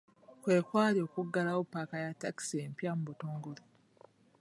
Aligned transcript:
Kwe 0.41 0.57
kwali 0.67 0.99
okuggulawo 1.05 1.61
ppaaka 1.65 1.95
ya 2.03 2.11
ttakisi 2.15 2.55
empya 2.65 2.91
mu 2.97 3.03
butongole. 3.07 3.63